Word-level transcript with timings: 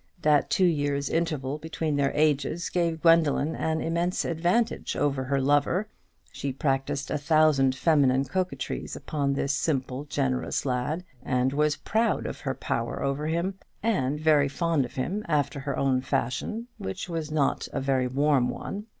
That 0.23 0.49
two 0.49 0.65
years' 0.65 1.11
interval 1.11 1.59
between 1.59 1.95
their 1.95 2.11
ages 2.15 2.71
gave 2.71 3.03
Gwendoline 3.03 3.55
an 3.55 3.81
immense 3.81 4.25
advantage 4.25 4.95
over 4.95 5.25
her 5.25 5.39
lover; 5.39 5.89
she 6.31 6.51
practised 6.51 7.11
a 7.11 7.19
thousand 7.19 7.75
feminine 7.75 8.25
coquetries 8.25 8.95
upon 8.95 9.33
this 9.33 9.53
simple 9.53 10.05
generous 10.05 10.65
lad, 10.65 11.03
and 11.21 11.53
was 11.53 11.75
proud 11.75 12.25
of 12.25 12.39
her 12.39 12.55
power 12.55 13.03
over 13.03 13.27
him, 13.27 13.59
and 13.83 14.19
very 14.19 14.47
fond 14.49 14.85
of 14.85 14.95
him 14.95 15.23
after 15.27 15.59
her 15.59 15.77
own 15.77 16.01
fashion, 16.01 16.67
which 16.79 17.07
was 17.07 17.29
not 17.29 17.67
a 17.71 17.79
very 17.79 18.07
warm 18.07 18.49
one. 18.49 18.87